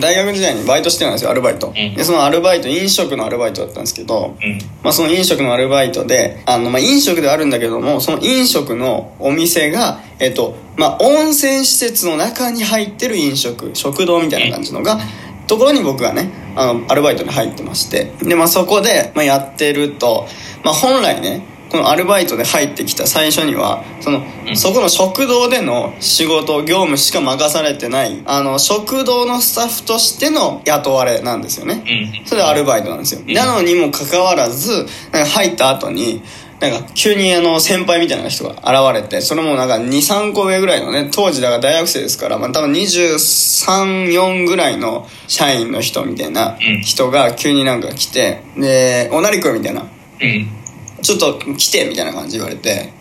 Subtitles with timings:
[0.00, 1.72] 僕大学時代にバイトしてたんですよアルバイト、ん。
[1.72, 4.58] でそのアルバイト飲食のアルバイトだったんですけど、うん。
[4.82, 14.98] まあ、その飲食のアルバイトであの、まあ、飲食ではあるんだけどもその飲食のお店がえっとまあ温泉施設の中に入ってる飲食食堂みたいな感じのが、
[15.46, 18.12] ところに僕がねあのアルバイトに入ってまして。
[18.22, 20.26] で、まあ、そこで、まあ、やってると、
[20.64, 24.22] まあ、本来ねこのアルバイトで入ってきた最初にはその
[24.54, 31.84] そこの食堂での仕事業務しか任されてないあの食堂のスタッフとしての雇われなんですよね。
[31.86, 32.26] うん。
[32.26, 33.20] それでアルバイトなんですよ。
[33.26, 36.22] なのにもかかわらずなんか入った後に
[36.60, 46.82] なんか急にあの先輩みたいな人が現れてそれもなんか23個上ぐらいのね当時だから大学生ですから、まあ、多分234ぐらいの社員の人みたいなうん。
[46.82, 49.82] 人が急になんか来てで「おなりくん」みたいな。
[50.20, 50.50] うん
[51.02, 52.92] 「ちょっと来て」みたいな感じ言われて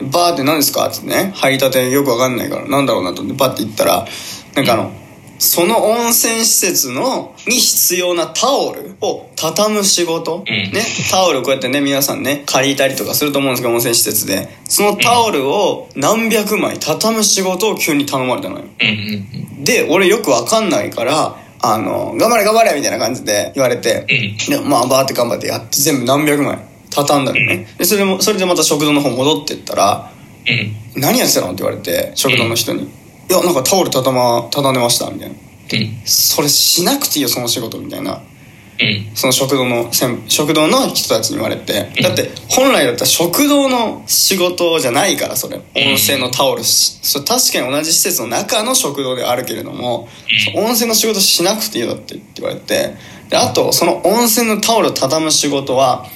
[0.00, 0.10] うん。
[0.10, 0.88] バーって何ですか？
[0.88, 4.06] ってね入りたてよくわかんないからなんだろうなと思ってバッて行ったら
[4.54, 4.92] なんかあの、
[5.38, 10.44] その温泉施設のに必要なタオルを畳む仕事、ん。
[10.44, 14.48] ねタオルこうやってね皆さんね借りたりとかすると思うんですけど温泉施設で。
[14.68, 18.64] そのタオルを何百枚畳む仕事を急に頼まれたのよ。
[18.80, 18.90] うんう
[19.38, 24.06] んで俺よくわかんないからあの頑張れ頑張れみたいな感じで言われて、
[24.48, 26.58] でまあバーって頑張ってやって全部何百枚
[26.94, 27.66] 畳んだのね。
[27.78, 30.12] でそれもそれでまた食堂の方戻ってったら
[30.48, 31.00] うん。
[31.00, 32.82] 何やってたのって言われて食堂の人に
[33.30, 35.34] 「いやなんかタオル畳ま畳んでました」みたいな。
[35.34, 38.20] うん「それしなくていいよその仕事」みたいな。
[38.80, 39.10] うん。
[39.14, 41.92] その食堂の先食堂の人たちに言われて。
[42.00, 45.60] だって本来だったら食堂の仕事じゃないからそれ。
[45.76, 50.08] 温泉のタオルしそれ確かに同じ施設の中の食堂であるけれども
[50.54, 52.94] 温泉の仕事しなくていいよだって言われて。
[53.28, 56.06] であとその温泉のタオルを畳む仕事は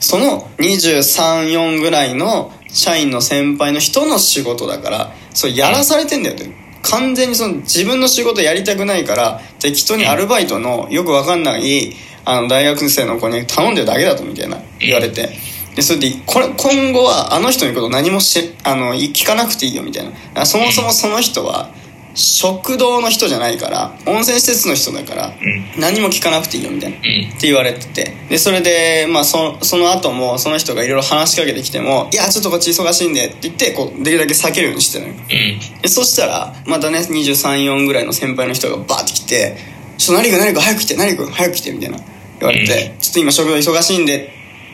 [0.00, 6.66] その234ぐらいの社員の先輩の人の仕事だからそれやらされてんだよって。
[6.82, 11.92] 完全にその自分の仕事やりたくないから適当にアルバイトのよくわかんない
[12.24, 15.30] あの大学生の子に頼んでるだけだとみたいな言われて。
[15.74, 20.46] でそれでこれ今後はあの人のこと何もしあの聞かなくていいよみたいな。
[20.46, 21.70] そもそもその人は
[22.16, 25.32] 食堂の人じゃないから温泉施設の人だから
[25.78, 28.16] 何も聞かなくていいよみたいなって言われてて。
[28.28, 35.14] でそれでまあそその後もその人がいろいろ話しかけてきても「いやちょっとこっち忙しいんで」って言ってこうできるだけ避けるようにしてるのよ。
[35.18, 35.82] うん。
[35.82, 39.56] でそしたらまたね234ぐらいの先輩の人がバーって来て
[39.98, 41.98] 「ちょっと何君何君早く来て何君早く来て」みたいな
[42.40, 44.32] 言われて「ちょっと今食堂忙しいんで」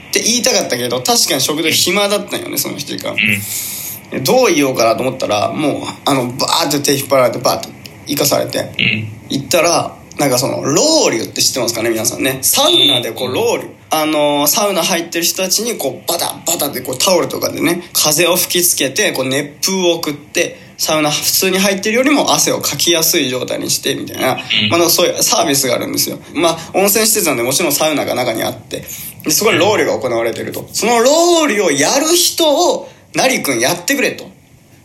[0.08, 3.14] って言いたかったけど確かに食堂暇だったんよねその人が。
[3.14, 3.20] で
[4.20, 5.72] どう言おうかなと思ったらもう
[6.04, 7.68] あのバーって手引っ張られてバーって
[8.06, 9.08] 行かされてうん。
[9.28, 12.38] 行ったらなんかそのロウリュって知ってますかね皆さんね。
[12.42, 13.74] サウナでこうロウリュ。
[13.90, 24.38] あのーサウナ入ってる人たちにこうバタバタってこうタオルとかでね風を吹きつけてこう熱風を送ってサウナ普通に入ってるよりも汗をかきやすい状態にしてみたいな、
[24.70, 26.18] まあ、そういうサービスがあるんですよ。
[26.34, 28.84] まあ温泉施設なんでもちろんサウナが中にあって。
[29.24, 30.66] でそこでロウリュが行われてると。
[30.72, 34.30] そのロウリュをやる人を成君やってくれと。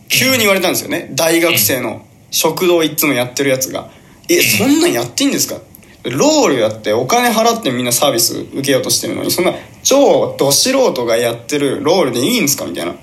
[0.08, 1.08] 急に言われたんですよね。
[1.12, 2.04] 大学生の。
[2.30, 3.90] 食堂いつもやってるやつが
[4.28, 5.56] 「えそんなんやっていいんですか?」
[6.04, 12.66] ロールやってお金払ってみんなサービス受けようとしてるのにそんな超ど素人がやってるロールでいいんですか？
[12.66, 12.92] みたいな。
[12.92, 12.98] うん。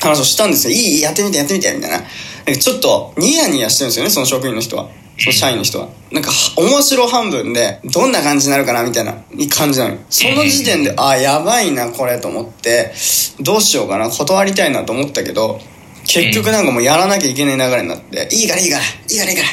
[0.00, 2.02] 話をしたんですよ「いいやってみてやってみて」みたいな。
[2.56, 4.88] ちょっとニヤニヤしてるんですよねその職員の人は
[5.20, 5.88] その社員の人は。
[6.10, 9.14] なんかは面白半分でどんな感じになるかなみたいな
[9.48, 9.98] 感じなのよ。
[10.08, 12.92] その時点であやばいなこれと思って
[13.38, 15.60] どうしようかな断りたいなと思ったけど
[16.06, 19.48] 結局なんかもうやらなきゃいけない流れになって「いいからいいからいいからいいから」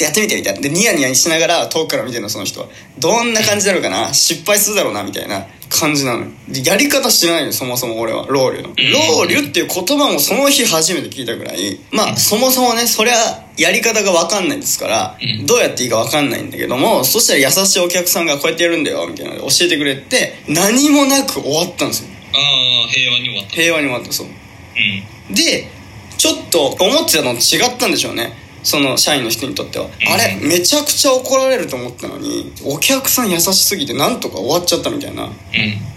[0.00, 0.60] やってみてみたいな。
[0.60, 2.68] でニヤニヤしながら遠くから見てるのその人は。
[2.98, 4.12] どんな感じになるかな。
[4.12, 6.26] 失敗するだろうなみたいな感じなの
[6.64, 8.26] やり方知らないのよそもそも俺は。
[8.28, 8.68] ロウリュの。
[8.68, 11.78] ロウリュっていう言葉もその日初めて聞いたぐらい。
[11.92, 13.14] まあそもそもねそりゃ
[13.56, 22.10] やり方が分かんないですからどうやっていいか分かんないんだけどもそしたら優しいお客さんがこうやってやるんだよみたいなので教えてくれて何もなく終わったんですよ。
[22.34, 22.38] あ
[22.86, 23.50] あ平和に終わった。
[23.52, 24.26] 平和に終わったそう。
[24.26, 25.34] うん。
[25.34, 25.70] で
[26.18, 29.86] ちょっと思ってたのと違ったんでしょうねその社員の人にとっては。
[30.12, 35.22] あれめちゃくちゃ怒られると思ったのにお客さん優しすぎてなんとか終わっちゃったみたいな。
[35.22, 35.32] うん。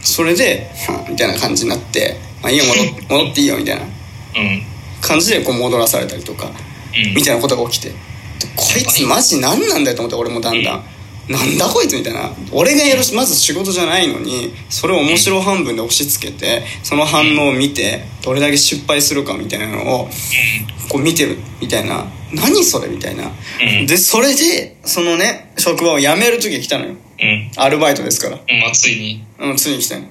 [0.03, 3.81] それで「はんみたいな感じになって「まあ、いいよ戻っ 戻っていいよ」みたいな。
[3.81, 3.85] う
[4.39, 4.63] ん。
[5.01, 6.51] 感じでこう戻らされたりとか
[6.95, 7.15] うん。
[7.15, 7.89] みたいなことが起きて。
[7.89, 7.95] で
[8.55, 10.83] こいつマジ何なんだよと思って俺もだんだん。
[11.29, 12.31] なんだこいつみたいな。
[12.51, 20.09] 俺がやるまず仕事じゃないのにそれを面白半分で押し付けてその反応を見てどれだけ失敗するかみたいなのを
[20.89, 22.05] こう見てるみたいな。
[22.33, 23.25] 何それみたいな。
[23.25, 23.85] うん。
[23.85, 26.95] でそれでそのね職場を辞める時が来たのよ。
[27.21, 27.51] うん。
[27.57, 28.35] アルバイトですから。
[28.35, 29.23] うんまあついに。
[29.39, 30.07] うんついに来たの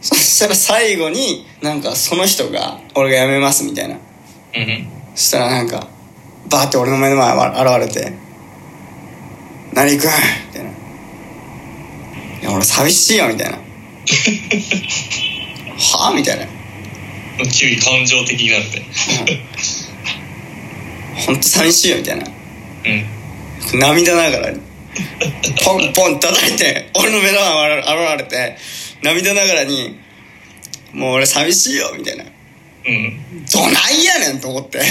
[0.00, 3.94] そしたら最後になんかその人が俺が辞めますみたいな。
[3.94, 4.88] うん。
[5.16, 5.88] そしたらなんか
[6.50, 8.12] バーって俺の目の前に現れて
[9.72, 10.06] 「何くん」
[10.48, 10.70] みたいな
[12.40, 13.58] 「いや俺寂しいよ」みたいな
[15.78, 16.46] 「はあ?」みたいな。
[17.50, 18.82] 急に感情的になって
[21.26, 21.40] 「ほん。
[21.40, 22.24] と寂しいよ」みたいな。
[22.24, 22.28] う
[23.76, 23.80] ん。
[23.80, 24.50] 涙ながら。
[24.50, 24.60] に
[25.64, 27.88] ポンポン叩いて俺の目の前現
[28.18, 28.58] れて
[29.02, 29.98] 涙ながらに
[30.92, 32.24] 「もう俺寂しいよ」みたいな。
[32.84, 34.80] うん「どないやねん」と思って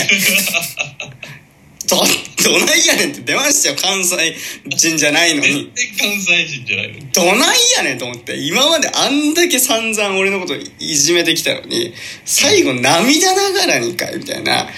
[1.91, 1.97] ど
[2.41, 4.35] どないやねんって出ましたよ関西
[4.65, 5.69] 人じゃないのに。
[5.75, 8.37] 全然関西人じゃないのどないやねんと思って。
[8.37, 11.93] 今まであんだけ散々俺のこといじめてきたのに
[12.23, 14.69] 最後涙ながらにかいみたいな。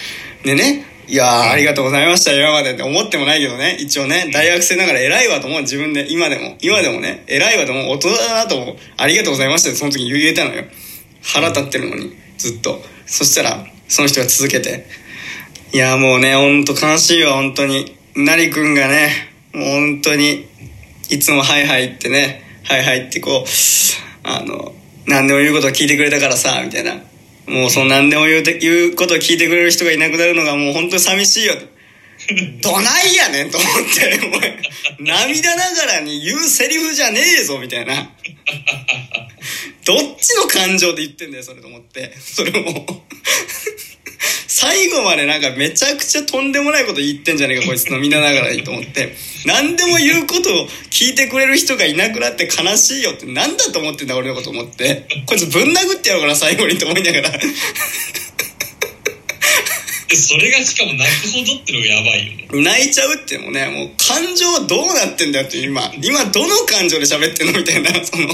[0.43, 3.77] でねいやーありがとうございました今までって思ってもないけどね。
[3.79, 6.07] 一応ね大学生ながら偉いわと思う自分で。
[6.09, 6.57] 今でも。
[6.61, 7.89] 今でもね偉いわと思う。
[7.91, 8.75] 大人だなと思う。
[8.97, 10.63] ありがとうございましたってその時言えたのよ。
[11.21, 12.83] 腹立ってるのにずっと。
[13.05, 15.02] そしたらその人が続けて
[15.73, 17.97] いやもうねほんと悲しいわ本当に。
[18.15, 19.09] なりくんがね
[19.53, 20.47] もう本当に
[21.09, 23.49] いつも「はいはい」ってね「はいはい」ってこう
[24.21, 24.75] あの
[25.07, 27.01] 何でも言うことを聞いてくれたからさみたいな。
[27.47, 31.55] もうその何でも言うて言うことを聞いてくれる人がいなくなるのがもう本当に寂しいよ。
[32.61, 34.19] どないやねんと思って。
[34.27, 34.59] お前
[34.99, 37.95] 涙ながらに言うセリフじゃねえぞみたいな。
[39.85, 42.15] どっちの感情で言ってんだよそれと思って。
[42.19, 43.03] それも。
[44.63, 49.13] 最後までなんかめちゃくちゃとんでもないこと言ってんじゃねえかこいつ涙ながらにと思って。
[49.45, 55.05] 何でも言うことを聞いてくれる人がいなくなって悲しいよってなんだと思ってんだ俺のこと思って。
[55.25, 57.31] こいつぶん殴ってやろうかな最後にと思いながら。
[60.07, 62.47] で それがしかも泣くほどってのがやばいよね。
[62.63, 68.33] 泣いちゃうっていうのもねもう感情どうなってんだよって今今どの感情で喋ってんのみたいなその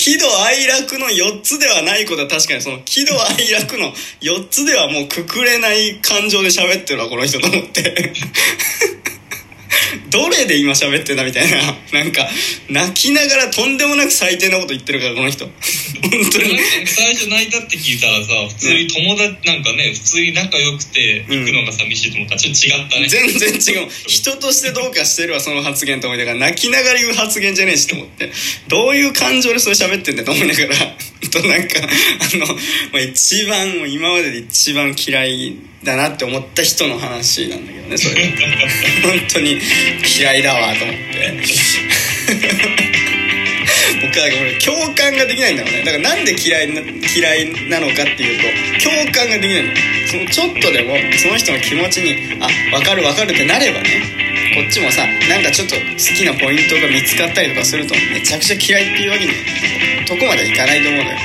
[0.00, 3.92] 喜怒哀楽の4つではないことは確かにその喜怒哀楽の
[4.22, 8.14] 4つではもうくくれない感情で喋ってるわこの人と思って。
[10.10, 11.76] どれで今喋ってんだみたいな。
[11.92, 12.28] なんか
[12.68, 15.44] 泣きながらとんでもなく最低なこと言ってるからこの人。
[16.02, 16.58] 本当に。
[16.86, 22.34] 最初泣いたって聞いたらさ普通に友達なんかね普通に仲良くて行くのが寂しいと思った。
[22.34, 23.08] らちょっと違ったね。
[23.08, 23.88] 全然違う。
[24.06, 26.38] 人としてどうかしてるわその発言と思いながら。
[26.38, 28.30] 泣きながら言う発言じゃねえしと思って。
[28.68, 30.96] どういう感情でそれ喋ってんだと思いながら
[31.30, 32.54] となんかあの、ま
[32.94, 38.24] あ、一番今までで一番嫌いだなって思った人の話なんだけどねそれ。
[39.02, 39.58] 本当に
[40.18, 41.00] 嫌いだわと思って。
[44.02, 45.82] 僕は俺共感ができないんだろうね。
[45.84, 48.40] だからなんで嫌いな嫌いなのかっていう
[48.80, 49.68] と共感ができないの
[50.06, 55.80] そのちょっとでもその人の気持ちにあ分かる分かるってなればねこっちもさなんかちょっと好
[56.16, 59.32] きなポイントが見つかったりとかするとめちゃくちゃ嫌いっていうわけに
[60.06, 61.18] とこまではいかないと思うのよ。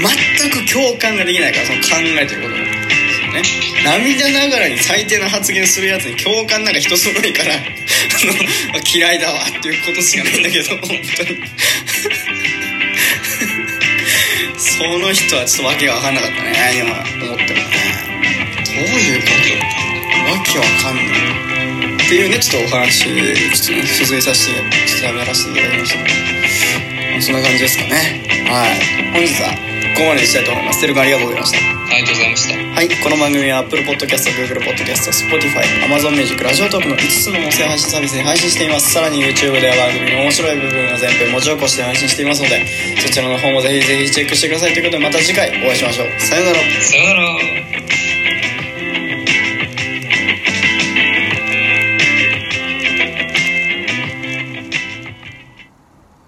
[0.00, 1.88] もう全く共感ができないからその考
[2.20, 2.60] えてることが。
[2.60, 3.42] ね。
[3.84, 11.38] 涙ながらに最低な発言するやつに共感なんか人揃いからあの嫌いだわっていうことしかないんだけど本当に。
[14.56, 16.54] その人はちょっとわけが分かんなかったね。
[16.80, 17.66] 今思ってもね。
[18.64, 19.26] どういうこ
[19.72, 19.77] と
[20.28, 21.38] わけわかんない。
[22.08, 26.04] っていうねちょっとお話続けさせてちょっとやらせていただきましたま
[27.18, 28.24] あそんな感じですかね。
[28.48, 29.12] はい。
[29.12, 29.50] 本日は
[29.96, 31.58] ここまでにしたいと思いますてるくんありがとうございました。
[31.58, 32.56] ありがとうございました。
[32.56, 38.92] はい、この番組は Apple Podcast、Google Podcast、Spotify、Amazon Music、ラジオトークの5つの音声配信サービスに配信しています。
[38.92, 42.64] さらに YouTube では番組の面白い部分を全編文字起こして配信していますので、
[43.04, 46.20] そちらの方もぜひぜひチェックしてくださいということで、また次回お会いしましょう。
[46.20, 46.58] さよなら。
[46.80, 47.67] さよなら